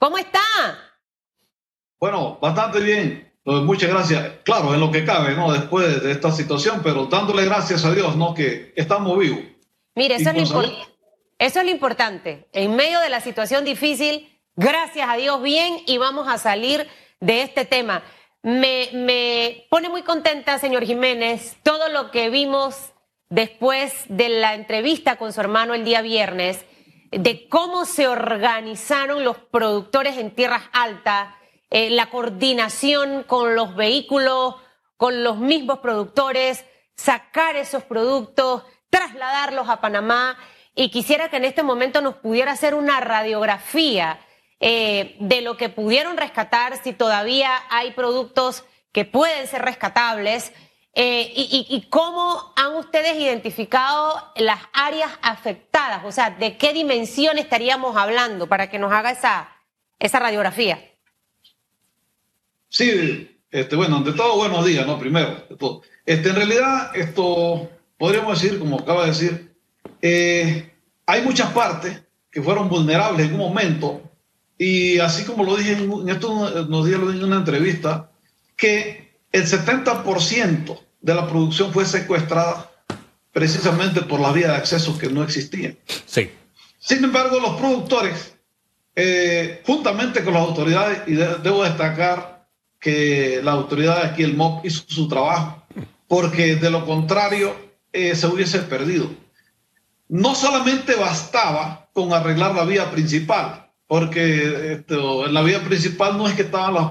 ¿Cómo 0.00 0.16
está? 0.16 0.40
Bueno, 2.00 2.38
bastante 2.40 2.80
bien. 2.80 3.30
Pues 3.44 3.62
muchas 3.62 3.90
gracias. 3.90 4.32
Claro, 4.44 4.72
en 4.72 4.80
lo 4.80 4.90
que 4.90 5.04
cabe, 5.04 5.34
¿no? 5.34 5.52
Después 5.52 6.02
de 6.02 6.10
esta 6.10 6.32
situación, 6.32 6.80
pero 6.82 7.04
dándole 7.04 7.44
gracias 7.44 7.84
a 7.84 7.92
Dios, 7.92 8.16
¿no? 8.16 8.32
Que 8.32 8.72
estamos 8.76 9.18
vivos. 9.18 9.40
Mire, 9.94 10.14
eso, 10.14 10.30
es 10.30 10.50
lo, 10.50 10.62
eso 10.62 11.58
es 11.60 11.64
lo 11.64 11.70
importante. 11.70 12.48
En 12.52 12.76
medio 12.76 12.98
de 13.00 13.10
la 13.10 13.20
situación 13.20 13.66
difícil, 13.66 14.40
gracias 14.56 15.06
a 15.06 15.16
Dios, 15.16 15.42
bien, 15.42 15.76
y 15.86 15.98
vamos 15.98 16.28
a 16.28 16.38
salir 16.38 16.88
de 17.20 17.42
este 17.42 17.66
tema. 17.66 18.02
Me, 18.42 18.88
me 18.94 19.66
pone 19.68 19.90
muy 19.90 20.02
contenta, 20.02 20.58
señor 20.58 20.86
Jiménez, 20.86 21.58
todo 21.62 21.90
lo 21.90 22.10
que 22.10 22.30
vimos 22.30 22.92
después 23.28 23.92
de 24.08 24.30
la 24.30 24.54
entrevista 24.54 25.16
con 25.16 25.34
su 25.34 25.40
hermano 25.42 25.74
el 25.74 25.84
día 25.84 26.00
viernes, 26.00 26.64
de 27.10 27.48
cómo 27.48 27.84
se 27.84 28.08
organizaron 28.08 29.24
los 29.24 29.36
productores 29.36 30.16
en 30.16 30.34
tierras 30.34 30.62
altas, 30.72 31.34
eh, 31.70 31.90
la 31.90 32.10
coordinación 32.10 33.24
con 33.24 33.54
los 33.54 33.74
vehículos, 33.74 34.56
con 34.96 35.24
los 35.24 35.38
mismos 35.38 35.80
productores, 35.80 36.64
sacar 36.94 37.56
esos 37.56 37.82
productos, 37.84 38.64
trasladarlos 38.90 39.68
a 39.68 39.80
Panamá. 39.80 40.36
Y 40.74 40.90
quisiera 40.90 41.28
que 41.28 41.36
en 41.36 41.44
este 41.44 41.62
momento 41.62 42.00
nos 42.00 42.16
pudiera 42.16 42.52
hacer 42.52 42.74
una 42.74 43.00
radiografía 43.00 44.20
eh, 44.60 45.16
de 45.20 45.40
lo 45.40 45.56
que 45.56 45.68
pudieron 45.68 46.16
rescatar, 46.16 46.76
si 46.82 46.92
todavía 46.92 47.50
hay 47.70 47.92
productos 47.92 48.64
que 48.92 49.04
pueden 49.04 49.46
ser 49.46 49.62
rescatables. 49.62 50.52
Eh, 50.92 51.32
y, 51.34 51.86
cómo 51.88 52.52
han 52.56 52.74
ustedes 52.74 53.16
identificado 53.16 54.32
las 54.36 54.58
áreas 54.72 55.10
afectadas? 55.22 56.02
O 56.04 56.10
sea, 56.10 56.30
¿de 56.30 56.56
qué 56.56 56.72
dimensión 56.72 57.38
estaríamos 57.38 57.96
hablando 57.96 58.48
para 58.48 58.68
que 58.68 58.78
nos 58.78 58.92
haga 58.92 59.12
esa, 59.12 59.48
esa 59.98 60.18
radiografía? 60.18 60.82
Sí, 62.68 63.40
este, 63.50 63.76
bueno, 63.76 63.98
ante 63.98 64.12
todo, 64.12 64.36
buenos 64.36 64.64
días, 64.64 64.86
¿no? 64.86 64.98
Primero, 64.98 65.46
Este, 66.04 66.28
en 66.28 66.34
realidad, 66.36 66.94
esto, 66.96 67.70
podríamos 67.96 68.40
decir, 68.40 68.58
como 68.58 68.80
acaba 68.80 69.02
de 69.02 69.10
decir, 69.10 69.54
eh, 70.02 70.72
hay 71.06 71.22
muchas 71.22 71.52
partes 71.52 72.02
que 72.30 72.42
fueron 72.42 72.68
vulnerables 72.68 73.26
en 73.26 73.34
un 73.34 73.40
momento 73.40 74.02
y 74.56 74.98
así 74.98 75.24
como 75.24 75.42
lo 75.42 75.56
dije 75.56 75.72
en, 75.72 76.08
esto 76.08 76.66
nos 76.66 76.84
dijeron 76.84 77.16
en 77.16 77.24
una 77.24 77.36
entrevista, 77.36 78.10
que 78.56 79.09
el 79.32 79.46
70% 79.46 80.78
de 81.00 81.14
la 81.14 81.28
producción 81.28 81.72
fue 81.72 81.84
secuestrada 81.84 82.70
precisamente 83.32 84.02
por 84.02 84.20
la 84.20 84.32
vía 84.32 84.48
de 84.48 84.56
acceso 84.56 84.98
que 84.98 85.08
no 85.08 85.22
existía. 85.22 85.74
Sí. 86.06 86.30
Sin 86.78 87.04
embargo, 87.04 87.38
los 87.38 87.56
productores, 87.56 88.34
eh, 88.96 89.62
juntamente 89.64 90.24
con 90.24 90.34
las 90.34 90.42
autoridades, 90.42 91.02
y 91.06 91.12
debo 91.12 91.62
destacar 91.62 92.48
que 92.80 93.40
la 93.42 93.52
autoridad 93.52 94.04
aquí, 94.04 94.22
el 94.22 94.36
MOP, 94.36 94.64
hizo 94.64 94.84
su 94.88 95.06
trabajo, 95.06 95.62
porque 96.08 96.56
de 96.56 96.70
lo 96.70 96.84
contrario 96.86 97.54
eh, 97.92 98.16
se 98.16 98.26
hubiese 98.26 98.60
perdido. 98.60 99.10
No 100.08 100.34
solamente 100.34 100.94
bastaba 100.96 101.88
con 101.92 102.12
arreglar 102.12 102.54
la 102.54 102.64
vía 102.64 102.90
principal, 102.90 103.70
porque 103.86 104.72
esto, 104.72 105.26
en 105.26 105.34
la 105.34 105.42
vía 105.42 105.62
principal 105.62 106.16
no 106.16 106.26
es 106.26 106.34
que 106.34 106.42
estaban 106.42 106.74
las 106.74 106.90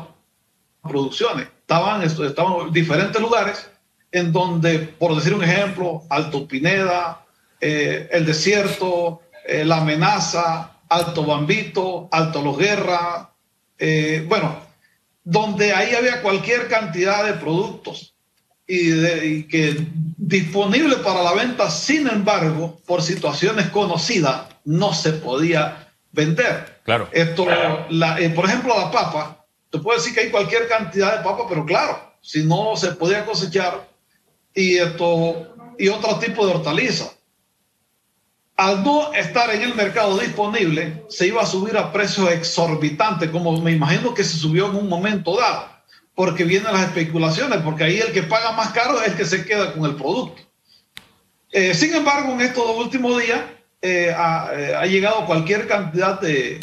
producciones, 0.81 1.47
estaban, 1.61 2.01
estaban 2.01 2.71
diferentes 2.71 3.21
lugares 3.21 3.69
en 4.11 4.31
donde, 4.31 4.79
por 4.79 5.15
decir 5.15 5.33
un 5.33 5.43
ejemplo, 5.43 6.03
Alto 6.09 6.47
Pineda, 6.47 7.25
eh, 7.61 8.09
el 8.11 8.25
desierto, 8.25 9.21
eh, 9.45 9.63
la 9.65 9.77
amenaza, 9.77 10.71
Alto 10.87 11.25
Bambito, 11.25 12.07
Alto 12.11 12.41
Los 12.41 12.57
Guerra, 12.57 13.29
eh, 13.77 14.25
bueno, 14.27 14.59
donde 15.23 15.73
ahí 15.73 15.93
había 15.93 16.21
cualquier 16.21 16.67
cantidad 16.67 17.23
de 17.25 17.33
productos 17.33 18.15
y, 18.65 19.05
y 19.05 19.43
que 19.43 19.87
disponible 20.17 20.97
para 20.97 21.21
la 21.21 21.33
venta, 21.33 21.69
sin 21.69 22.07
embargo, 22.07 22.79
por 22.85 23.01
situaciones 23.01 23.69
conocidas, 23.69 24.43
no 24.65 24.93
se 24.93 25.13
podía 25.13 25.87
vender. 26.11 26.79
Claro. 26.83 27.07
Esto, 27.11 27.45
por 27.45 28.45
ejemplo, 28.45 28.75
la 28.77 28.91
papa, 28.91 29.38
te 29.69 29.79
puedo 29.79 29.97
decir 29.97 30.13
que 30.13 30.21
hay 30.21 30.29
cualquier 30.29 30.67
cantidad 30.67 31.17
de 31.17 31.23
papa, 31.23 31.45
pero 31.47 31.65
claro, 31.65 32.13
si 32.21 32.43
no 32.43 32.75
se 32.75 32.91
podía 32.93 33.25
cosechar 33.25 33.87
y 34.53 34.77
esto 34.77 35.55
y 35.77 35.87
otro 35.87 36.19
tipo 36.19 36.45
de 36.45 36.53
hortaliza. 36.53 37.11
Al 38.57 38.83
no 38.83 39.13
estar 39.13 39.49
en 39.55 39.61
el 39.61 39.73
mercado 39.73 40.17
disponible, 40.17 41.05
se 41.07 41.27
iba 41.27 41.41
a 41.41 41.45
subir 41.45 41.77
a 41.77 41.93
precios 41.93 42.29
exorbitantes, 42.29 43.29
como 43.29 43.61
me 43.61 43.71
imagino 43.71 44.13
que 44.13 44.25
se 44.25 44.37
subió 44.37 44.65
en 44.67 44.75
un 44.75 44.89
momento 44.89 45.37
dado, 45.37 45.69
porque 46.13 46.43
vienen 46.43 46.73
las 46.73 46.83
especulaciones, 46.83 47.61
porque 47.61 47.85
ahí 47.85 47.99
el 47.99 48.11
que 48.11 48.23
paga 48.23 48.51
más 48.51 48.71
caro 48.71 48.99
es 48.99 49.07
el 49.07 49.15
que 49.15 49.23
se 49.23 49.45
queda 49.45 49.71
con 49.73 49.85
el 49.85 49.95
producto. 49.95 50.41
Eh, 51.51 51.73
sin 51.73 51.95
embargo, 51.95 52.33
en 52.33 52.41
estos 52.41 52.65
últimos 52.75 53.23
días, 53.23 53.39
eh, 53.81 54.09
eh, 54.09 54.13
ha, 54.13 54.85
llegado 54.85 55.25
cualquier 55.25 55.65
cantidad 55.65 56.19
de 56.19 56.59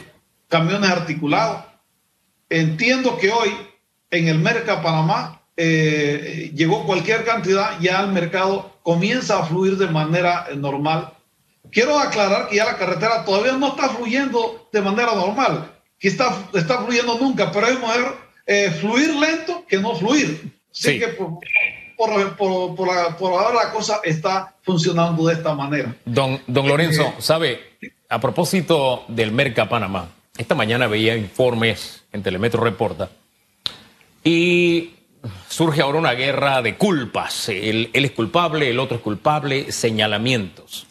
camiones 0.48 0.90
articulados. 0.90 1.64
Entiendo 2.48 3.18
que 3.18 3.30
hoy 3.30 3.50
en 4.10 4.28
el 4.28 4.38
Merca 4.38 4.82
Panamá 4.82 5.42
eh, 5.56 6.52
llegó 6.54 6.84
cualquier 6.84 7.24
cantidad, 7.24 7.78
ya 7.80 8.00
el 8.00 8.12
mercado 8.12 8.78
comienza 8.82 9.38
a 9.38 9.44
fluir 9.44 9.76
de 9.76 9.88
manera 9.88 10.46
normal. 10.56 11.12
Quiero 11.70 11.98
aclarar 11.98 12.48
que 12.48 12.56
ya 12.56 12.64
la 12.64 12.76
carretera 12.76 13.24
todavía 13.24 13.52
no 13.52 13.68
está 13.68 13.88
fluyendo 13.88 14.68
de 14.72 14.80
manera 14.80 15.14
normal, 15.14 15.72
que 15.98 16.08
está, 16.08 16.36
está 16.54 16.82
fluyendo 16.82 17.18
nunca, 17.18 17.50
pero 17.50 17.66
es 17.66 17.80
mejor 17.80 18.16
fluir 18.80 19.14
lento 19.16 19.64
que 19.66 19.78
no 19.78 19.96
fluir. 19.96 20.56
Así 20.70 20.98
que 20.98 21.08
por, 21.96 22.36
por, 22.36 22.76
por, 23.16 23.32
ahora 23.32 23.64
la 23.64 23.72
cosa 23.72 24.00
está 24.04 24.54
funcionando 24.62 25.26
de 25.26 25.34
esta 25.34 25.54
manera. 25.54 25.94
Don, 26.04 26.40
don 26.46 26.68
Lorenzo, 26.68 27.02
eh, 27.02 27.14
¿sabe? 27.18 27.60
A 28.08 28.20
propósito 28.20 29.04
del 29.08 29.32
Merca 29.32 29.68
Panamá, 29.68 30.10
esta 30.38 30.54
mañana 30.54 30.86
veía 30.86 31.16
informes 31.16 32.04
en 32.12 32.22
Telemetro 32.22 32.62
Reporta 32.62 33.10
y 34.24 34.90
surge 35.48 35.80
ahora 35.80 35.98
una 35.98 36.12
guerra 36.12 36.62
de 36.62 36.76
culpas. 36.76 37.48
Él, 37.48 37.90
es 37.92 38.10
culpable, 38.12 38.70
el 38.70 38.78
otro 38.78 38.96
es 38.96 39.02
culpable, 39.02 39.72
señalamientos. 39.72 40.86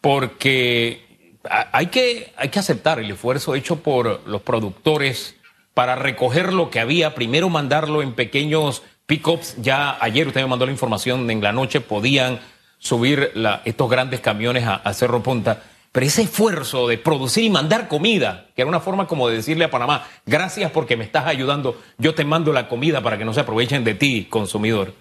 Porque 0.00 1.04
hay 1.44 1.86
que, 1.86 2.32
hay 2.36 2.48
que 2.48 2.58
aceptar 2.58 2.98
el 2.98 3.10
esfuerzo 3.10 3.54
hecho 3.54 3.76
por 3.76 4.26
los 4.26 4.42
productores 4.42 5.36
para 5.74 5.96
recoger 5.96 6.52
lo 6.52 6.70
que 6.70 6.80
había, 6.80 7.14
primero 7.14 7.48
mandarlo 7.48 8.02
en 8.02 8.14
pequeños 8.14 8.82
pickups. 9.06 9.56
Ya 9.58 9.96
ayer 10.00 10.26
usted 10.26 10.42
me 10.42 10.48
mandó 10.48 10.66
la 10.66 10.72
información, 10.72 11.30
en 11.30 11.42
la 11.42 11.52
noche 11.52 11.80
podían 11.80 12.40
subir 12.78 13.32
estos 13.64 13.90
grandes 13.90 14.20
camiones 14.20 14.64
a, 14.66 14.92
Cerro 14.92 15.22
Punta. 15.22 15.62
Pero 15.92 16.06
ese 16.06 16.22
esfuerzo 16.22 16.88
de 16.88 16.96
producir 16.96 17.44
y 17.44 17.50
mandar 17.50 17.86
comida, 17.86 18.46
que 18.56 18.62
era 18.62 18.68
una 18.68 18.80
forma 18.80 19.06
como 19.06 19.28
de 19.28 19.36
decirle 19.36 19.66
a 19.66 19.70
Panamá, 19.70 20.06
gracias 20.24 20.70
porque 20.70 20.96
me 20.96 21.04
estás 21.04 21.26
ayudando, 21.26 21.78
yo 21.98 22.14
te 22.14 22.24
mando 22.24 22.52
la 22.54 22.66
comida 22.66 23.02
para 23.02 23.18
que 23.18 23.26
no 23.26 23.34
se 23.34 23.40
aprovechen 23.40 23.84
de 23.84 23.94
ti, 23.94 24.24
consumidor. 24.24 24.94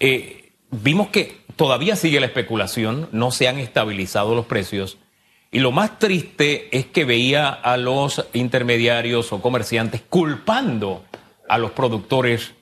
Eh, 0.00 0.52
vimos 0.70 1.08
que 1.08 1.42
todavía 1.56 1.96
sigue 1.96 2.18
la 2.18 2.26
especulación, 2.26 3.10
no 3.12 3.30
se 3.30 3.46
han 3.46 3.58
estabilizado 3.58 4.34
los 4.34 4.46
precios. 4.46 4.96
Y 5.50 5.60
lo 5.60 5.70
más 5.70 5.98
triste 5.98 6.68
es 6.76 6.86
que 6.86 7.04
veía 7.04 7.48
a 7.50 7.76
los 7.76 8.26
intermediarios 8.32 9.32
o 9.32 9.42
comerciantes 9.42 10.02
culpando 10.08 11.04
a 11.46 11.58
los 11.58 11.72
productores 11.72 12.54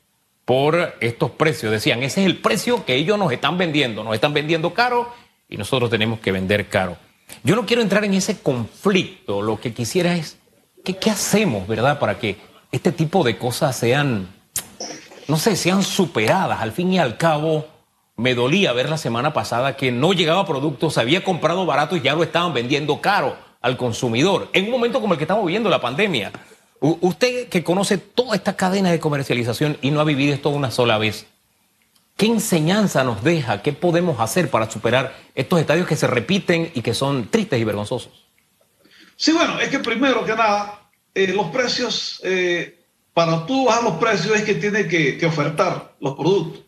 por 0.44 0.96
estos 1.00 1.30
precios. 1.30 1.70
Decían, 1.70 2.02
ese 2.02 2.22
es 2.22 2.26
el 2.26 2.38
precio 2.38 2.84
que 2.84 2.96
ellos 2.96 3.16
nos 3.16 3.32
están 3.32 3.58
vendiendo, 3.58 4.02
nos 4.02 4.14
están 4.14 4.34
vendiendo 4.34 4.74
caro 4.74 5.12
y 5.48 5.56
nosotros 5.56 5.88
tenemos 5.88 6.18
que 6.18 6.32
vender 6.32 6.68
caro. 6.68 6.96
Yo 7.42 7.56
no 7.56 7.66
quiero 7.66 7.82
entrar 7.82 8.04
en 8.04 8.14
ese 8.14 8.38
conflicto, 8.38 9.42
lo 9.42 9.60
que 9.60 9.74
quisiera 9.74 10.16
es, 10.16 10.38
¿qué, 10.84 10.96
qué 10.96 11.10
hacemos, 11.10 11.66
verdad, 11.66 11.98
para 11.98 12.18
que 12.18 12.36
este 12.72 12.92
tipo 12.92 13.24
de 13.24 13.38
cosas 13.38 13.76
sean, 13.76 14.28
no 15.28 15.36
sé, 15.36 15.56
sean 15.56 15.82
superadas? 15.82 16.60
Al 16.60 16.72
fin 16.72 16.92
y 16.92 16.98
al 16.98 17.16
cabo, 17.16 17.66
me 18.16 18.34
dolía 18.34 18.72
ver 18.72 18.88
la 18.88 18.98
semana 18.98 19.32
pasada 19.32 19.76
que 19.76 19.90
no 19.90 20.12
llegaba 20.12 20.46
producto, 20.46 20.90
se 20.90 21.00
había 21.00 21.24
comprado 21.24 21.66
barato 21.66 21.96
y 21.96 22.00
ya 22.00 22.14
lo 22.14 22.22
estaban 22.22 22.54
vendiendo 22.54 23.00
caro 23.00 23.36
al 23.60 23.76
consumidor, 23.76 24.50
en 24.52 24.66
un 24.66 24.70
momento 24.70 25.00
como 25.00 25.14
el 25.14 25.18
que 25.18 25.24
estamos 25.24 25.46
viviendo, 25.46 25.70
la 25.70 25.80
pandemia. 25.80 26.32
Usted 26.80 27.48
que 27.48 27.64
conoce 27.64 27.96
toda 27.96 28.36
esta 28.36 28.56
cadena 28.56 28.90
de 28.90 29.00
comercialización 29.00 29.78
y 29.80 29.90
no 29.90 30.00
ha 30.00 30.04
vivido 30.04 30.34
esto 30.34 30.50
una 30.50 30.70
sola 30.70 30.98
vez, 30.98 31.26
¿qué 32.16 32.26
enseñanza 32.26 33.04
nos 33.04 33.22
deja? 33.22 33.62
¿Qué 33.62 33.72
podemos 33.72 34.20
hacer 34.20 34.50
para 34.50 34.70
superar 34.70 35.16
estos 35.34 35.60
estadios 35.60 35.86
que 35.86 35.96
se 35.96 36.06
repiten 36.06 36.70
y 36.74 36.82
que 36.82 36.94
son 36.94 37.28
tristes 37.28 37.60
y 37.60 37.64
vergonzosos? 37.64 38.12
Sí, 39.16 39.32
bueno, 39.32 39.60
es 39.60 39.68
que 39.68 39.78
primero 39.78 40.24
que 40.24 40.34
nada, 40.34 40.88
eh, 41.14 41.28
los 41.28 41.46
precios, 41.46 42.20
eh, 42.24 42.84
para 43.12 43.46
tú 43.46 43.66
bajar 43.66 43.84
los 43.84 43.94
precios 43.94 44.36
es 44.36 44.42
que 44.42 44.54
tiene 44.54 44.88
que, 44.88 45.16
que, 45.16 45.26
ofertar 45.26 45.94
los 46.00 46.14
productos. 46.14 46.62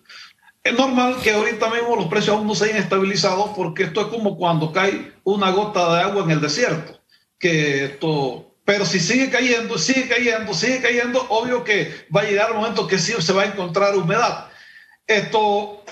Es 0.62 0.74
normal 0.74 1.16
que 1.22 1.32
ahorita 1.32 1.70
mismo 1.70 1.96
los 1.96 2.06
precios 2.06 2.36
aún 2.36 2.46
no 2.46 2.54
se 2.54 2.66
hayan 2.66 2.78
estabilizado 2.78 3.52
porque 3.54 3.84
esto 3.84 4.00
es 4.02 4.06
como 4.08 4.36
cuando 4.36 4.72
cae 4.72 5.12
una 5.24 5.50
gota 5.50 5.94
de 5.94 6.02
agua 6.02 6.24
en 6.24 6.30
el 6.30 6.40
desierto, 6.40 7.00
que 7.38 7.84
esto 7.84 8.46
Pero 8.64 8.84
si 8.84 8.98
sigue 8.98 9.30
cayendo, 9.30 9.78
sigue 9.78 10.08
cayendo, 10.08 10.52
sigue 10.52 10.80
cayendo, 10.80 11.24
obvio 11.28 11.62
que 11.62 12.06
va 12.14 12.22
a 12.22 12.24
llegar 12.24 12.50
un 12.50 12.58
momento 12.58 12.88
que 12.88 12.98
sí 12.98 13.12
se 13.20 13.32
va 13.32 13.42
a 13.42 13.46
encontrar 13.46 13.96
humedad. 13.96 14.48
Esto, 15.06 15.84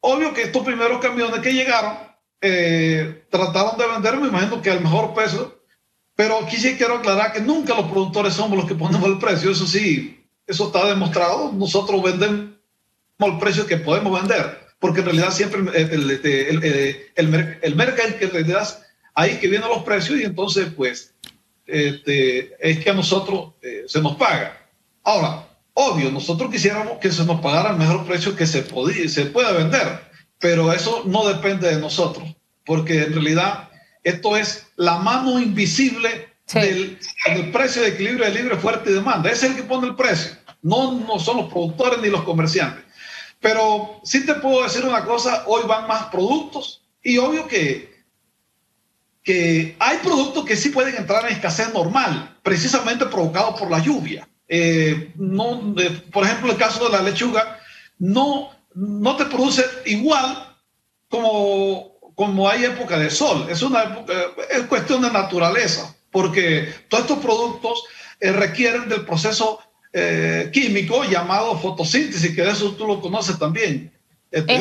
obvio 0.00 0.34
que 0.34 0.42
estos 0.42 0.64
primeros 0.64 1.00
camiones 1.00 1.40
que 1.40 1.52
llegaron 1.52 1.96
eh, 2.40 3.24
trataron 3.30 3.78
de 3.78 3.86
vender, 3.86 4.16
me 4.16 4.28
imagino 4.28 4.60
que 4.60 4.70
al 4.70 4.80
mejor 4.80 5.14
precio, 5.14 5.60
pero 6.14 6.38
aquí 6.38 6.56
sí 6.56 6.76
quiero 6.76 6.96
aclarar 6.96 7.32
que 7.32 7.40
nunca 7.40 7.74
los 7.74 7.90
productores 7.90 8.34
somos 8.34 8.58
los 8.58 8.66
que 8.66 8.74
ponemos 8.74 9.08
el 9.08 9.18
precio, 9.18 9.50
eso 9.50 9.66
sí, 9.66 10.24
eso 10.46 10.66
está 10.66 10.86
demostrado, 10.86 11.52
nosotros 11.52 12.02
vendemos 12.02 12.54
el 13.20 13.38
precio 13.38 13.66
que 13.66 13.76
podemos 13.76 14.20
vender, 14.20 14.66
porque 14.78 15.00
en 15.00 15.06
realidad 15.06 15.30
siempre 15.30 15.60
el, 15.60 16.10
el, 16.10 17.10
el, 17.14 17.58
el 17.62 17.76
mercado 17.76 18.18
que 18.18 18.24
en 18.24 18.30
realidad 18.30 18.84
ahí 19.14 19.38
que 19.38 19.48
vienen 19.48 19.68
los 19.68 19.82
precios 19.82 20.20
y 20.20 20.24
entonces 20.24 20.68
pues 20.76 21.14
este, 21.66 22.56
es 22.60 22.78
que 22.82 22.90
a 22.90 22.94
nosotros 22.94 23.54
eh, 23.62 23.84
se 23.86 24.00
nos 24.00 24.16
paga. 24.16 24.56
Ahora, 25.02 25.47
obvio, 25.80 26.10
nosotros 26.10 26.50
quisiéramos 26.50 26.98
que 26.98 27.12
se 27.12 27.24
nos 27.24 27.40
pagara 27.40 27.70
el 27.70 27.76
mejor 27.76 28.04
precio 28.04 28.34
que 28.34 28.48
se, 28.48 28.62
podía, 28.62 29.08
se 29.08 29.26
pueda 29.26 29.52
vender, 29.52 30.10
pero 30.40 30.72
eso 30.72 31.04
no 31.06 31.28
depende 31.28 31.72
de 31.72 31.80
nosotros, 31.80 32.34
porque 32.66 33.04
en 33.04 33.12
realidad 33.12 33.68
esto 34.02 34.36
es 34.36 34.66
la 34.74 34.98
mano 34.98 35.38
invisible 35.38 36.34
del, 36.52 36.98
precio 37.52 37.82
de 37.82 37.88
equilibrio 37.90 38.24
de 38.24 38.32
libre, 38.32 38.56
fuerte 38.56 38.90
y 38.90 38.94
demanda. 38.94 39.30
Es 39.30 39.44
el 39.44 39.54
que 39.54 39.62
pone 39.62 39.86
el 39.86 39.94
precio, 39.94 40.32
no, 40.62 40.94
no 40.94 41.20
son 41.20 41.36
los 41.36 41.52
productores 41.52 42.00
ni 42.00 42.08
los 42.08 42.24
comerciantes. 42.24 42.84
Pero 43.38 44.00
sí 44.02 44.26
te 44.26 44.34
puedo 44.34 44.64
decir 44.64 44.84
una 44.84 45.04
cosa, 45.04 45.44
hoy 45.46 45.62
van 45.68 45.86
más 45.86 46.06
productos 46.06 46.82
y 47.04 47.18
obvio 47.18 47.46
que 47.46 47.96
que 49.22 49.76
hay 49.78 49.98
productos 49.98 50.44
que 50.46 50.56
sí 50.56 50.70
pueden 50.70 50.96
entrar 50.96 51.26
en 51.26 51.34
escasez 51.34 51.72
normal, 51.74 52.38
precisamente 52.42 53.04
provocado 53.04 53.54
por 53.54 53.70
la 53.70 53.78
lluvia. 53.78 54.26
Eh, 54.48 55.12
no, 55.16 55.74
por 56.10 56.24
ejemplo, 56.24 56.50
el 56.50 56.58
caso 56.58 56.84
de 56.86 56.96
la 56.96 57.02
lechuga 57.02 57.60
no, 57.98 58.50
no 58.74 59.16
te 59.16 59.26
produce 59.26 59.62
igual 59.86 60.56
como, 61.08 61.98
como 62.14 62.48
hay 62.48 62.64
época 62.64 62.98
de 62.98 63.10
sol. 63.10 63.46
Es 63.50 63.62
una 63.62 64.04
es 64.50 64.62
cuestión 64.62 65.02
de 65.02 65.10
naturaleza, 65.10 65.94
porque 66.10 66.72
todos 66.88 67.04
estos 67.04 67.18
productos 67.18 67.84
eh, 68.20 68.32
requieren 68.32 68.88
del 68.88 69.04
proceso 69.04 69.60
eh, 69.92 70.50
químico 70.52 71.04
llamado 71.04 71.58
fotosíntesis, 71.58 72.34
que 72.34 72.42
de 72.42 72.50
eso 72.50 72.72
tú 72.72 72.86
lo 72.86 73.00
conoces 73.00 73.38
también. 73.38 73.92
Este, 74.30 74.54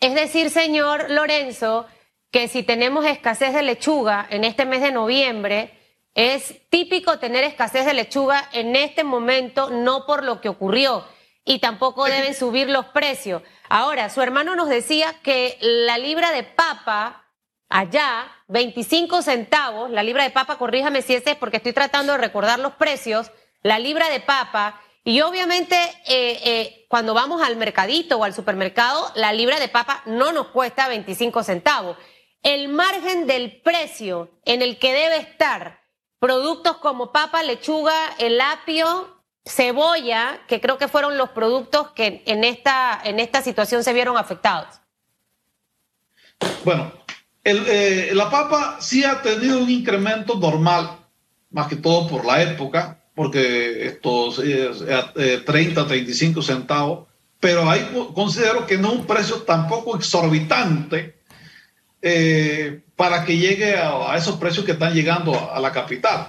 es 0.00 0.14
decir, 0.14 0.50
señor 0.50 1.10
Lorenzo, 1.10 1.86
que 2.30 2.48
si 2.48 2.62
tenemos 2.62 3.06
escasez 3.06 3.54
de 3.54 3.62
lechuga 3.62 4.26
en 4.28 4.44
este 4.44 4.66
mes 4.66 4.82
de 4.82 4.90
noviembre, 4.90 5.70
es 6.14 6.68
típico 6.70 7.18
tener 7.18 7.44
escasez 7.44 7.86
de 7.86 7.94
lechuga 7.94 8.48
en 8.52 8.76
este 8.76 9.04
momento, 9.04 9.70
no 9.70 10.06
por 10.06 10.24
lo 10.24 10.40
que 10.40 10.48
ocurrió, 10.48 11.04
y 11.44 11.58
tampoco 11.58 12.04
deben 12.04 12.34
subir 12.34 12.70
los 12.70 12.86
precios. 12.86 13.42
Ahora, 13.68 14.08
su 14.08 14.22
hermano 14.22 14.56
nos 14.56 14.68
decía 14.68 15.14
que 15.22 15.58
la 15.60 15.98
libra 15.98 16.30
de 16.32 16.42
papa 16.42 17.26
allá, 17.68 18.26
25 18.48 19.22
centavos, 19.22 19.90
la 19.90 20.02
libra 20.02 20.24
de 20.24 20.30
papa, 20.30 20.56
corríjame 20.56 21.02
si 21.02 21.14
ese 21.14 21.32
es 21.32 21.36
porque 21.36 21.56
estoy 21.56 21.72
tratando 21.72 22.12
de 22.12 22.18
recordar 22.18 22.58
los 22.58 22.74
precios, 22.74 23.30
la 23.62 23.78
libra 23.78 24.08
de 24.08 24.20
papa, 24.20 24.80
y 25.02 25.20
obviamente 25.20 25.76
eh, 26.06 26.40
eh, 26.44 26.86
cuando 26.88 27.12
vamos 27.12 27.42
al 27.42 27.56
mercadito 27.56 28.18
o 28.18 28.24
al 28.24 28.32
supermercado, 28.32 29.10
la 29.16 29.32
libra 29.32 29.58
de 29.58 29.68
papa 29.68 30.02
no 30.06 30.32
nos 30.32 30.48
cuesta 30.48 30.88
25 30.88 31.42
centavos 31.42 31.96
el 32.44 32.68
margen 32.68 33.26
del 33.26 33.60
precio 33.62 34.30
en 34.44 34.62
el 34.62 34.78
que 34.78 34.92
debe 34.92 35.16
estar 35.16 35.83
productos 36.24 36.78
como 36.78 37.12
papa, 37.12 37.42
lechuga, 37.42 37.92
el 38.18 38.40
apio, 38.40 39.14
cebolla, 39.44 40.40
que 40.48 40.58
creo 40.58 40.78
que 40.78 40.88
fueron 40.88 41.18
los 41.18 41.28
productos 41.28 41.90
que 41.90 42.22
en 42.24 42.44
esta, 42.44 42.98
en 43.04 43.20
esta 43.20 43.42
situación 43.42 43.84
se 43.84 43.92
vieron 43.92 44.16
afectados? 44.16 44.80
Bueno, 46.64 46.90
eh, 47.44 48.12
la 48.14 48.30
papa 48.30 48.78
sí 48.80 49.04
ha 49.04 49.20
tenido 49.20 49.58
un 49.58 49.68
incremento 49.68 50.36
normal, 50.36 50.96
más 51.50 51.68
que 51.68 51.76
todo 51.76 52.08
por 52.08 52.24
la 52.24 52.42
época, 52.42 53.04
porque 53.14 53.86
estos 53.86 54.40
eh, 54.42 55.42
30, 55.44 55.86
35 55.86 56.40
centavos, 56.40 57.06
pero 57.38 57.68
ahí 57.68 57.86
considero 58.14 58.66
que 58.66 58.78
no 58.78 58.92
es 58.92 58.98
un 59.00 59.06
precio 59.06 59.42
tampoco 59.42 59.94
exorbitante 59.94 61.20
eh, 62.00 62.83
para 62.96 63.24
que 63.24 63.36
llegue 63.36 63.76
a, 63.76 64.16
esos 64.16 64.36
precios 64.36 64.64
que 64.64 64.72
están 64.72 64.94
llegando 64.94 65.52
a, 65.52 65.58
la 65.60 65.72
capital. 65.72 66.28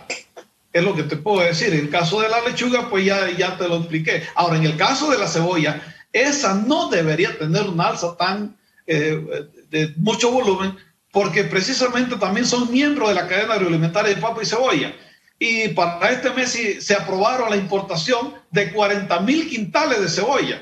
Es 0.74 0.84
lo 0.84 0.96
que 0.96 1.04
te 1.04 1.18
puedo 1.18 1.42
decir. 1.42 1.74
En 1.74 1.80
el 1.80 1.90
caso 1.90 2.22
de 2.22 2.30
la 2.30 2.42
lechuga, 2.42 2.90
pues 2.90 3.06
ya, 3.06 3.30
ya 3.32 3.58
te 3.58 3.68
lo 3.68 3.78
expliqué. 3.78 4.24
Ahora, 4.36 4.58
en 4.58 4.66
el 4.66 4.76
caso 4.76 5.10
de 5.10 5.18
la 5.18 5.28
cebolla, 5.28 5.82
esa 6.12 6.56
no 6.56 6.90
debería 6.90 7.38
tener 7.38 7.64
un 7.64 7.80
alza 7.80 8.16
tan 8.18 8.58
eh, 8.88 9.48
de 9.70 9.94
mucho 9.98 10.32
volumen, 10.32 10.76
porque 11.12 11.44
precisamente 11.44 12.18
también 12.18 12.46
son 12.46 12.72
miembros 12.72 13.10
de 13.10 13.16
la 13.16 13.28
cadena 13.28 13.54
agroalimentaria 13.54 14.16
de 14.16 14.22
papa 14.22 14.42
y 14.42 14.46
cebolla. 14.46 14.94
Y 15.38 15.70
para 15.70 16.12
este 16.12 16.32
mes 16.32 16.58
se 16.80 16.94
aprobaron 16.94 17.50
la 17.50 17.58
importación 17.58 18.34
de 18.52 18.72
40 18.72 19.20
mil 19.22 19.50
quintales 19.50 20.02
de 20.02 20.10
cebolla 20.10 20.62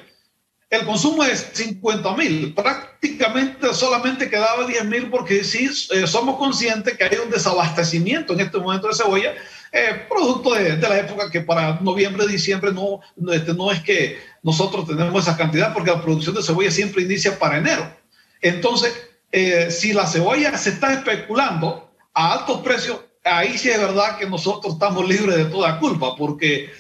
el 0.74 0.86
consumo 0.86 1.24
es 1.24 1.52
50 1.54 2.16
mil, 2.16 2.52
prácticamente 2.56 3.72
solamente 3.76 4.28
quedaba 4.28 4.66
10 4.66 4.86
mil 4.86 5.10
porque 5.12 5.44
sí 5.44 5.70
eh, 5.92 6.08
somos 6.08 6.38
conscientes 6.38 6.98
que 6.98 7.04
hay 7.04 7.16
un 7.24 7.30
desabastecimiento 7.30 8.34
en 8.34 8.40
este 8.40 8.58
momento 8.58 8.88
de 8.88 8.96
cebolla, 8.96 9.36
eh, 9.72 10.04
producto 10.10 10.56
de, 10.56 10.78
la 10.78 10.98
época 10.98 11.30
que 11.30 11.42
para 11.42 11.80
noviembre, 11.80 12.26
diciembre 12.26 12.72
no, 12.74 13.02
este, 13.32 13.54
no 13.54 13.72
es 13.72 13.82
que 13.82 14.18
nosotros 14.42 14.88
tenemos 14.88 15.22
esa 15.22 15.38
cantidad 15.38 15.74
porque 15.74 15.92
la 15.92 16.02
producción 16.02 16.34
de 16.34 16.42
cebolla 16.42 16.72
siempre 16.72 17.04
inicia 17.04 17.38
para 17.38 17.60
enero. 17.60 17.96
Entonces, 18.42 18.94
eh, 19.32 19.70
si 19.70 19.94
la 19.94 20.08
cebolla 20.08 20.58
se 20.58 20.72
está 20.72 20.92
especulando 20.92 21.92
a 22.16 22.34
altos 22.34 22.62
precios, 22.62 23.00
ahí 23.24 23.60
sí 23.60 23.70
es 23.70 23.78
verdad 23.78 24.18
que 24.18 24.26
nosotros 24.26 24.74
estamos 24.74 25.08
libres 25.08 25.38
de 25.38 25.46
toda 25.46 25.78
culpa 25.78 26.16
porque 26.16 26.72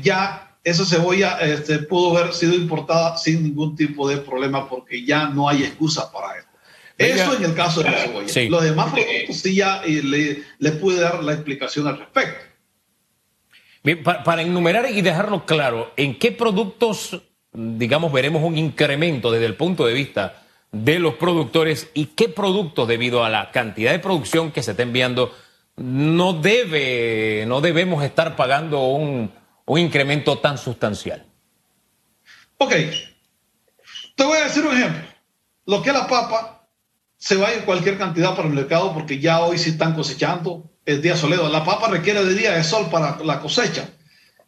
ya 0.00 0.45
esa 0.66 0.84
cebolla 0.84 1.38
este, 1.38 1.78
pudo 1.78 2.18
haber 2.18 2.34
sido 2.34 2.52
importada 2.54 3.16
sin 3.16 3.44
ningún 3.44 3.76
tipo 3.76 4.08
de 4.08 4.16
problema 4.16 4.68
porque 4.68 5.04
ya 5.04 5.28
no 5.28 5.48
hay 5.48 5.62
excusa 5.62 6.10
para 6.10 6.38
esto. 6.38 6.50
Eso 6.98 7.36
en 7.36 7.44
el 7.44 7.54
caso 7.54 7.84
de 7.84 7.90
la 7.90 7.98
cebolla. 7.98 8.50
Los 8.50 8.64
demás 8.64 8.92
productos 8.92 9.36
sí 9.36 9.54
ya 9.54 9.82
eh, 9.84 10.02
le, 10.02 10.42
le, 10.58 10.72
pude 10.72 11.00
dar 11.00 11.22
la 11.22 11.34
explicación 11.34 11.86
al 11.86 11.98
respecto. 11.98 12.44
Bien, 13.84 14.02
para, 14.02 14.42
enumerar 14.42 14.90
y 14.90 15.02
dejarlo 15.02 15.46
claro, 15.46 15.92
¿en 15.96 16.18
qué 16.18 16.32
productos, 16.32 17.22
digamos, 17.52 18.12
veremos 18.12 18.42
un 18.42 18.58
incremento 18.58 19.30
desde 19.30 19.46
el 19.46 19.54
punto 19.54 19.86
de 19.86 19.94
vista 19.94 20.42
de 20.72 20.98
los 20.98 21.14
productores 21.14 21.90
y 21.94 22.06
qué 22.06 22.28
productos, 22.28 22.88
debido 22.88 23.24
a 23.24 23.30
la 23.30 23.52
cantidad 23.52 23.92
de 23.92 24.00
producción 24.00 24.50
que 24.50 24.64
se 24.64 24.72
está 24.72 24.82
enviando, 24.82 25.32
no 25.76 26.32
debe, 26.32 27.44
no 27.46 27.60
debemos 27.60 28.02
estar 28.02 28.34
pagando 28.34 28.84
un 28.88 29.30
un 29.66 29.78
incremento 29.78 30.38
tan 30.38 30.56
sustancial? 30.56 31.26
Ok, 32.58 32.72
te 34.14 34.24
voy 34.24 34.38
a 34.38 34.44
decir 34.44 34.64
un 34.64 34.74
ejemplo. 34.76 35.02
Lo 35.66 35.82
que 35.82 35.90
es 35.90 35.96
la 35.96 36.06
papa, 36.06 36.68
se 37.18 37.36
va 37.36 37.48
cualquier 37.64 37.98
cantidad 37.98 38.34
para 38.36 38.48
el 38.48 38.54
mercado 38.54 38.94
porque 38.94 39.18
ya 39.18 39.40
hoy 39.40 39.58
sí 39.58 39.70
están 39.70 39.94
cosechando 39.94 40.70
el 40.84 41.02
día 41.02 41.16
soleado. 41.16 41.48
La 41.48 41.64
papa 41.64 41.88
requiere 41.88 42.24
de 42.24 42.34
día 42.34 42.52
de 42.52 42.64
sol 42.64 42.88
para 42.90 43.18
la 43.24 43.40
cosecha. 43.40 43.90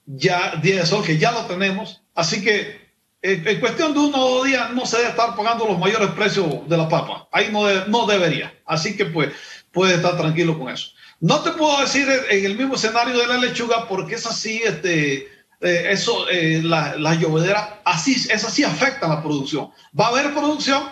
Ya 0.07 0.57
día 0.63 0.77
de 0.77 0.87
sol 0.87 1.05
que 1.05 1.19
ya 1.19 1.33
lo 1.33 1.43
tenemos. 1.47 2.03
Así 2.15 2.43
que 2.43 2.89
eh, 3.21 3.43
en 3.45 3.61
cuestión 3.61 3.93
de 3.93 4.01
uno 4.01 4.25
o 4.25 4.35
dos 4.37 4.47
días 4.47 4.73
no 4.73 4.87
se 4.87 4.99
debe 4.99 5.11
estar 5.11 5.35
pagando 5.35 5.67
los 5.67 5.79
mayores 5.79 6.11
precios 6.11 6.69
de 6.69 6.77
la 6.77 6.89
papa. 6.89 7.29
Ahí 7.33 7.49
no, 7.51 7.63
no 7.87 8.07
debería. 8.07 8.55
Así 8.65 8.97
que 8.97 9.07
pues 9.07 9.33
puede 9.73 9.95
estar 9.95 10.17
tranquilo 10.17 10.59
con 10.59 10.69
eso. 10.69 10.91
No 11.21 11.41
te 11.41 11.51
puedo 11.53 11.81
decir 11.81 12.09
en 12.31 12.45
el 12.45 12.57
mismo 12.57 12.75
escenario 12.75 13.19
de 13.19 13.27
la 13.27 13.39
lechuga 13.39 13.89
porque 13.89 14.15
es 14.15 14.27
así, 14.27 14.61
este, 14.65 15.29
eh, 15.61 15.89
eso, 15.91 16.29
eh, 16.29 16.61
la, 16.63 16.95
la, 16.97 17.81
así, 17.85 18.13
es 18.13 18.45
así 18.45 18.63
afecta 18.63 19.07
a 19.07 19.17
la 19.17 19.23
producción. 19.23 19.71
Va 19.99 20.07
a 20.07 20.09
haber 20.11 20.33
producción, 20.33 20.85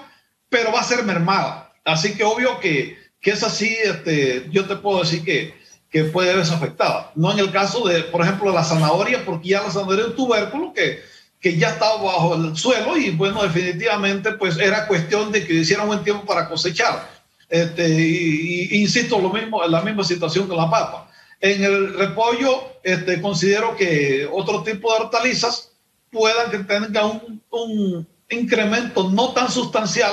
pero 0.49 0.73
va 0.73 0.81
a 0.81 0.85
ser 0.85 1.05
mermada. 1.05 1.73
Así 1.85 2.15
que 2.15 2.25
obvio 2.25 2.59
que, 2.59 2.99
que 3.21 3.31
es 3.31 3.43
así, 3.45 3.77
este, 3.85 4.49
yo 4.51 4.67
te 4.67 4.77
puedo 4.77 5.01
decir 5.01 5.23
que, 5.25 5.55
que 5.89 6.05
puede 6.05 6.35
verse 6.35 6.55
afectada. 6.55 7.13
No 7.15 7.33
en 7.33 7.39
el 7.39 7.53
caso 7.53 7.87
de, 7.87 8.03
por 8.03 8.23
ejemplo, 8.23 8.53
la 8.53 8.65
zanahoria, 8.65 9.25
porque 9.25 9.51
ya 9.51 9.63
la 9.63 9.71
zanahoria 9.71 10.03
es 10.03 10.09
un 10.11 10.17
tubérculo 10.17 10.73
que, 10.73 11.03
que 11.41 11.57
ya 11.57 11.69
estaba 11.69 12.03
bajo 12.03 12.35
el 12.35 12.57
suelo 12.57 12.97
y 12.97 13.11
bueno, 13.11 13.45
definitivamente 13.45 14.33
pues 14.33 14.59
era 14.59 14.89
cuestión 14.89 15.31
de 15.31 15.47
que 15.47 15.55
hiciera 15.55 15.83
un 15.83 15.89
buen 15.89 16.03
tiempo 16.03 16.25
para 16.25 16.49
cosechar 16.49 17.16
este, 17.49 17.89
y, 17.89 18.81
insisto, 18.81 19.21
lo 19.21 19.31
mismo, 19.31 19.63
la 19.67 19.83
misma 19.83 20.05
situación 20.05 20.49
que 20.49 20.57
la 20.57 20.71
papa. 20.71 21.11
En 21.41 21.63
el 21.63 21.95
repollo, 21.95 22.79
este, 22.83 23.21
considero 23.21 23.77
que 23.77 24.29
otro 24.31 24.63
tipo 24.63 24.93
de 24.93 25.01
hortalizas 25.01 25.73
puedan 26.11 26.51
que 26.51 26.59
tengan 26.59 27.05
un, 27.05 27.43
un, 27.51 28.09
incremento 28.29 29.09
no 29.11 29.33
tan 29.33 29.51
sustancial. 29.51 30.13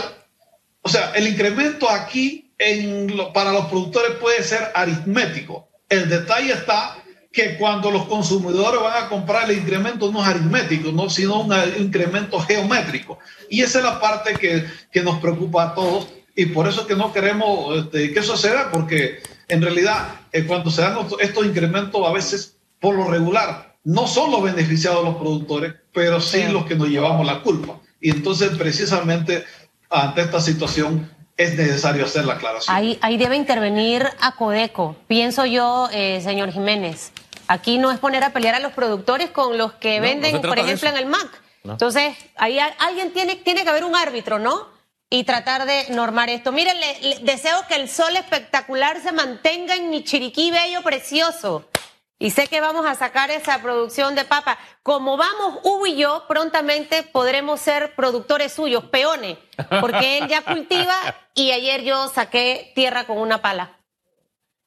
O 0.81 0.89
sea, 0.89 1.13
el 1.15 1.27
incremento 1.27 1.89
aquí 1.89 2.51
en 2.59 3.11
para 3.33 3.51
los 3.51 3.65
productores 3.65 4.17
puede 4.17 4.43
ser 4.43 4.71
aritmético. 4.75 5.67
El 5.89 6.09
detalle 6.09 6.53
está 6.53 7.03
que 7.31 7.57
cuando 7.57 7.89
los 7.89 8.05
consumidores 8.05 8.79
van 8.79 9.05
a 9.05 9.09
comprar 9.09 9.49
el 9.49 9.57
incremento 9.57 10.11
no 10.11 10.21
es 10.21 10.27
aritmético, 10.27 10.91
¿no? 10.91 11.09
sino 11.09 11.41
un 11.41 11.51
incremento 11.79 12.39
geométrico. 12.39 13.17
Y 13.49 13.61
esa 13.61 13.79
es 13.79 13.85
la 13.85 13.99
parte 13.99 14.35
que, 14.35 14.65
que 14.91 15.01
nos 15.01 15.19
preocupa 15.19 15.63
a 15.63 15.73
todos 15.73 16.07
y 16.35 16.47
por 16.47 16.67
eso 16.67 16.81
es 16.81 16.87
que 16.87 16.95
no 16.95 17.13
queremos 17.13 17.77
este, 17.77 18.13
que 18.13 18.19
eso 18.19 18.35
se 18.37 18.49
vea, 18.49 18.71
porque 18.71 19.21
en 19.47 19.61
realidad 19.61 20.21
eh, 20.31 20.45
cuando 20.45 20.71
se 20.71 20.81
dan 20.81 20.97
estos 21.19 21.45
incrementos 21.45 22.05
a 22.05 22.11
veces 22.11 22.57
por 22.79 22.95
lo 22.95 23.07
regular 23.07 23.75
no 23.83 24.07
son 24.07 24.31
los 24.31 24.41
beneficiados 24.41 25.03
los 25.03 25.15
productores, 25.15 25.73
pero 25.93 26.21
sí, 26.21 26.43
los 26.47 26.65
que 26.65 26.75
nos 26.75 26.87
llevamos 26.87 27.25
la 27.25 27.41
culpa. 27.41 27.79
Y 27.99 28.11
entonces 28.11 28.51
precisamente 28.57 29.45
ante 29.89 30.21
esta 30.21 30.39
situación 30.39 31.11
es 31.35 31.57
necesario 31.57 32.05
hacer 32.05 32.25
la 32.25 32.33
aclaración. 32.33 32.75
Ahí, 32.75 32.97
ahí 33.01 33.17
debe 33.17 33.35
intervenir 33.35 34.07
a 34.21 34.35
Codeco, 34.35 34.95
pienso 35.07 35.45
yo, 35.45 35.89
eh, 35.91 36.21
señor 36.21 36.51
Jiménez. 36.51 37.11
Aquí 37.47 37.77
no 37.77 37.91
es 37.91 37.99
poner 37.99 38.23
a 38.23 38.31
pelear 38.31 38.55
a 38.55 38.59
los 38.59 38.71
productores 38.71 39.29
con 39.29 39.57
los 39.57 39.73
que 39.73 39.99
venden, 39.99 40.41
por 40.41 40.57
ejemplo, 40.57 40.89
en 40.89 40.97
el 40.97 41.05
MAC. 41.05 41.41
Entonces, 41.65 42.15
ahí 42.37 42.57
alguien 42.59 43.11
tiene, 43.11 43.35
tiene 43.35 43.63
que 43.63 43.69
haber 43.69 43.83
un 43.83 43.95
árbitro, 43.95 44.39
¿no? 44.39 44.72
Y 45.13 45.25
tratar 45.25 45.67
de 45.67 45.89
normar 45.91 46.32
esto. 46.32 46.51
Miren, 46.51 46.75
deseo 47.22 47.67
que 47.67 47.75
el 47.75 47.88
sol 47.88 48.15
espectacular 48.15 49.00
se 49.00 49.12
mantenga 49.12 49.75
en 49.75 49.91
mi 49.91 50.03
chiriquí 50.03 50.50
bello 50.50 50.82
precioso. 50.82 51.70
Y 52.17 52.32
sé 52.32 52.48
que 52.48 52.60
vamos 52.62 52.84
a 52.88 52.96
sacar 52.96 53.29
esa 53.29 53.62
producción 53.62 54.15
de 54.15 54.25
papa. 54.25 54.58
Como 54.82 55.15
vamos, 55.15 55.60
Hugo 55.62 55.86
y 55.86 55.98
yo, 55.98 56.25
prontamente 56.27 57.03
podremos 57.03 57.62
ser 57.62 57.93
productores 57.93 58.53
suyos, 58.53 58.86
peones, 58.86 59.38
porque 59.82 60.17
él 60.17 60.27
ya 60.29 60.41
cultiva 60.41 60.96
y 61.36 61.51
ayer 61.51 61.84
yo 61.84 62.08
saqué 62.08 62.72
tierra 62.74 63.05
con 63.05 63.20
una 63.20 63.39
pala. 63.39 63.77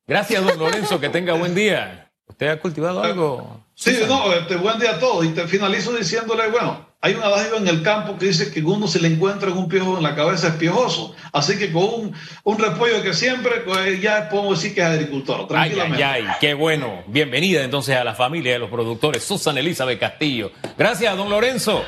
Gracias, 0.07 0.45
don 0.45 0.61
Lorenzo, 0.61 1.01
que 1.01 1.09
tenga 1.09 1.33
buen 1.33 1.57
día. 1.57 2.06
¿Usted 2.37 2.49
ha 2.49 2.61
cultivado 2.61 3.03
algo? 3.03 3.63
Sí, 3.75 3.97
no, 4.07 4.31
este, 4.35 4.57
buen 4.57 4.79
día 4.79 4.91
a 4.91 4.99
todos. 4.99 5.25
Y 5.25 5.31
te 5.31 5.49
finalizo 5.49 5.97
diciéndole, 5.97 6.51
bueno, 6.51 6.87
hay 7.01 7.15
un 7.15 7.23
adagio 7.23 7.57
en 7.57 7.67
el 7.67 7.83
campo 7.83 8.19
que 8.19 8.27
dice 8.27 8.53
que 8.53 8.61
uno 8.61 8.87
se 8.89 9.01
le 9.01 9.09
encuentra 9.09 9.51
un 9.53 9.71
piojo 9.71 9.97
en 9.97 10.03
la 10.03 10.15
cabeza 10.15 10.49
es 10.49 10.55
piojoso. 10.57 11.17
Así 11.33 11.57
que 11.57 11.73
con 11.73 11.85
un, 11.85 12.13
un 12.45 12.59
repollo 12.59 13.03
que 13.03 13.15
siempre, 13.15 13.61
pues, 13.65 14.03
ya 14.03 14.29
puedo 14.29 14.51
decir 14.51 14.75
que 14.75 14.83
es 14.83 14.87
agricultor. 14.87 15.49
Tranquilamente. 15.49 16.05
Ay, 16.05 16.25
ay, 16.25 16.29
ay, 16.29 16.37
qué 16.39 16.53
bueno. 16.53 17.05
Bienvenida 17.07 17.65
entonces 17.65 17.97
a 17.97 18.05
la 18.05 18.15
familia 18.15 18.53
de 18.53 18.59
los 18.59 18.69
productores. 18.69 19.25
Susan 19.25 19.57
Elizabeth 19.57 19.99
Castillo. 19.99 20.53
Gracias, 20.77 21.17
don 21.17 21.31
Lorenzo. 21.31 21.87